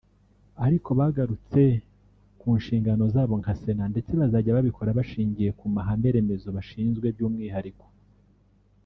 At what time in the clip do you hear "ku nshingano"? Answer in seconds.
2.39-3.03